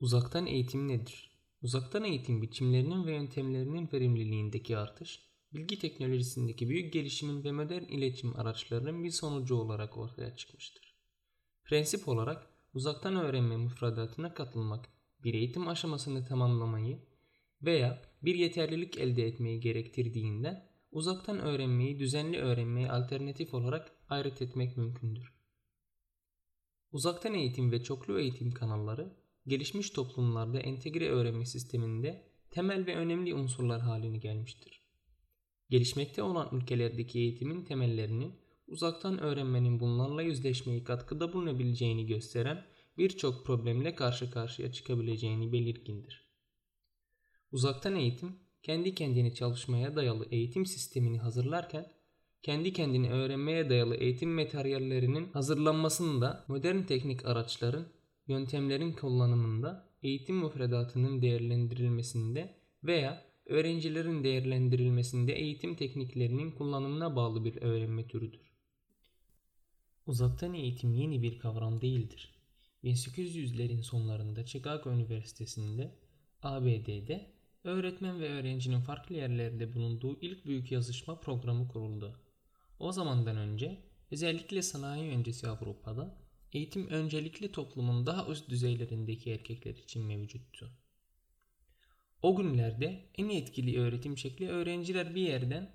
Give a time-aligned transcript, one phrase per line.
[0.00, 1.30] Uzaktan eğitim nedir?
[1.62, 5.20] Uzaktan eğitim biçimlerinin ve yöntemlerinin verimliliğindeki artış,
[5.52, 10.94] bilgi teknolojisindeki büyük gelişimin ve modern iletişim araçlarının bir sonucu olarak ortaya çıkmıştır.
[11.64, 14.88] Prensip olarak uzaktan öğrenme müfredatına katılmak,
[15.24, 16.98] bir eğitim aşamasını tamamlamayı
[17.62, 25.34] veya bir yeterlilik elde etmeyi gerektirdiğinden uzaktan öğrenmeyi düzenli öğrenmeye alternatif olarak ayrıt etmek mümkündür.
[26.92, 33.80] Uzaktan eğitim ve çoklu eğitim kanalları gelişmiş toplumlarda entegre öğrenme sisteminde temel ve önemli unsurlar
[33.80, 34.82] haline gelmiştir.
[35.70, 38.34] Gelişmekte olan ülkelerdeki eğitimin temellerinin
[38.66, 42.64] uzaktan öğrenmenin bunlarla yüzleşmeyi katkıda bulunabileceğini gösteren
[42.98, 46.30] birçok problemle karşı karşıya çıkabileceğini belirgindir.
[47.52, 51.92] Uzaktan eğitim, kendi kendini çalışmaya dayalı eğitim sistemini hazırlarken,
[52.42, 57.86] kendi kendini öğrenmeye dayalı eğitim materyallerinin hazırlanmasında modern teknik araçların
[58.30, 62.54] yöntemlerin kullanımında, eğitim müfredatının değerlendirilmesinde
[62.84, 68.50] veya öğrencilerin değerlendirilmesinde eğitim tekniklerinin kullanımına bağlı bir öğrenme türüdür.
[70.06, 72.34] Uzaktan eğitim yeni bir kavram değildir.
[72.84, 75.94] 1800'lerin sonlarında Chicago Üniversitesi'nde
[76.42, 77.30] ABD'de
[77.64, 82.20] öğretmen ve öğrencinin farklı yerlerde bulunduğu ilk büyük yazışma programı kuruldu.
[82.78, 83.78] O zamandan önce
[84.10, 90.70] özellikle sanayi öncesi Avrupa'da eğitim öncelikli toplumun daha üst düzeylerindeki erkekler için mevcuttu.
[92.22, 95.70] O günlerde en etkili öğretim şekli öğrenciler bir yerden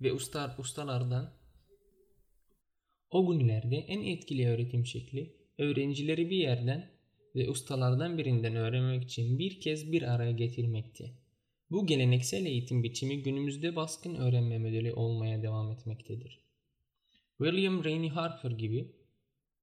[0.00, 1.34] ve usta, ustalardan
[3.10, 6.90] o günlerde en etkili öğretim şekli öğrencileri bir yerden
[7.34, 11.12] ve ustalardan birinden öğrenmek için bir kez bir araya getirmekti.
[11.70, 16.40] Bu geleneksel eğitim biçimi günümüzde baskın öğrenme modeli olmaya devam etmektedir.
[17.38, 18.92] William Rainey Harper gibi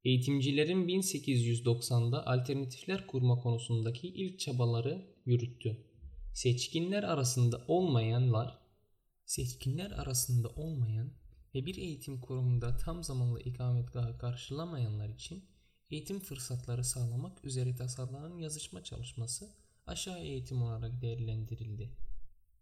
[0.07, 5.85] eğitimcilerin 1890'da alternatifler kurma konusundaki ilk çabaları yürüttü.
[6.33, 8.57] Seçkinler arasında olmayanlar,
[9.25, 11.13] seçkinler arasında olmayan
[11.55, 15.45] ve bir eğitim kurumunda tam zamanlı ikametgahı karşılamayanlar için
[15.91, 19.55] eğitim fırsatları sağlamak üzere tasarlanan yazışma çalışması
[19.85, 21.97] aşağı eğitim olarak değerlendirildi.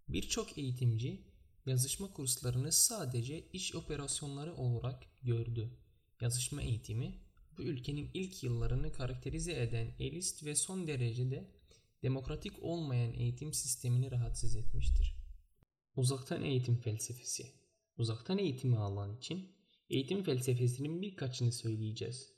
[0.08, 1.22] Birçok eğitimci
[1.66, 5.78] yazışma kurslarını sadece iş operasyonları olarak gördü.
[6.22, 7.25] Yazışma eğitimi
[7.58, 11.52] bu ülkenin ilk yıllarını karakterize eden elist ve son derecede
[12.04, 15.16] demokratik olmayan eğitim sistemini rahatsız etmiştir.
[15.96, 17.66] Uzaktan eğitim felsefesi
[17.98, 19.52] Uzaktan eğitimi alan için
[19.90, 22.34] eğitim felsefesinin birkaçını söyleyeceğiz.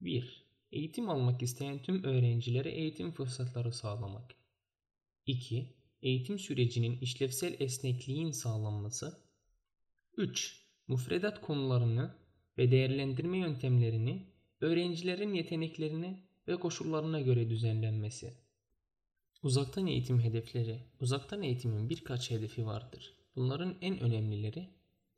[0.00, 0.46] 1.
[0.72, 4.34] Eğitim almak isteyen tüm öğrencilere eğitim fırsatları sağlamak.
[5.26, 5.74] 2.
[6.02, 9.22] Eğitim sürecinin işlevsel esnekliğin sağlanması.
[10.16, 10.64] 3.
[10.88, 12.14] Müfredat konularını
[12.58, 14.33] ve değerlendirme yöntemlerini
[14.64, 18.34] öğrencilerin yeteneklerine ve koşullarına göre düzenlenmesi.
[19.42, 20.78] Uzaktan eğitim hedefleri.
[21.00, 23.14] Uzaktan eğitimin birkaç hedefi vardır.
[23.36, 24.68] Bunların en önemlileri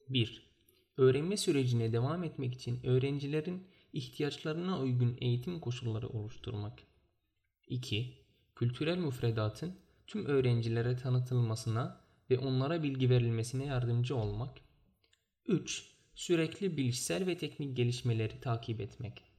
[0.08, 0.50] 1.
[0.96, 6.82] Öğrenme sürecine devam etmek için öğrencilerin ihtiyaçlarına uygun eğitim koşulları oluşturmak.
[7.68, 8.14] 2.
[8.56, 9.76] Kültürel müfredatın
[10.06, 14.58] tüm öğrencilere tanıtılmasına ve onlara bilgi verilmesine yardımcı olmak.
[15.46, 15.96] 3.
[16.14, 19.35] Sürekli bilişsel ve teknik gelişmeleri takip etmek.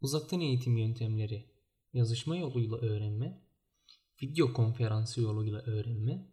[0.00, 1.50] Uzaktan eğitim yöntemleri
[1.92, 3.42] yazışma yoluyla öğrenme,
[4.22, 6.30] video konferansı yoluyla öğrenme,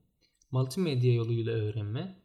[0.52, 2.24] multimedya yoluyla öğrenme,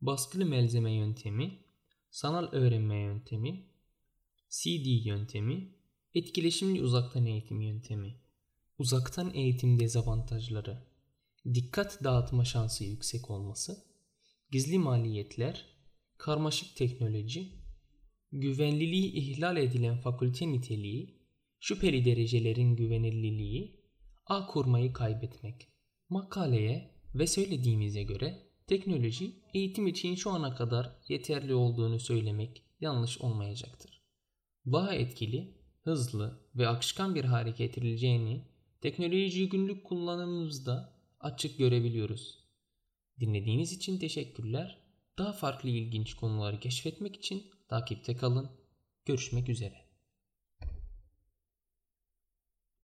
[0.00, 1.64] baskılı malzeme yöntemi,
[2.10, 3.66] sanal öğrenme yöntemi,
[4.48, 5.74] CD yöntemi,
[6.14, 8.20] etkileşimli uzaktan eğitim yöntemi.
[8.78, 10.86] Uzaktan eğitim dezavantajları.
[11.54, 13.84] Dikkat dağıtma şansı yüksek olması,
[14.50, 15.66] gizli maliyetler,
[16.18, 17.52] karmaşık teknoloji,
[18.32, 21.18] güvenliliği ihlal edilen fakülte niteliği,
[21.60, 23.80] şüpheli derecelerin güvenilirliği,
[24.26, 25.68] ağ kurmayı kaybetmek.
[26.08, 34.02] Makaleye ve söylediğimize göre teknoloji eğitim için şu ana kadar yeterli olduğunu söylemek yanlış olmayacaktır.
[34.66, 38.48] Daha etkili, hızlı ve akışkan bir hale getirileceğini
[38.80, 42.38] teknolojiyi günlük kullanımımızda açık görebiliyoruz.
[43.20, 44.78] Dinlediğiniz için teşekkürler.
[45.18, 48.50] Daha farklı ilginç konuları keşfetmek için takipte kalın.
[49.04, 49.87] Görüşmek üzere.